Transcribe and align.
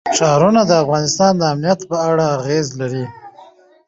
ښارونه 0.17 0.61
د 0.69 0.71
افغانستان 0.83 1.33
د 1.37 1.41
امنیت 1.53 1.79
په 1.89 1.95
اړه 2.09 2.25
اغېز 2.37 2.67
لري. 2.79 3.05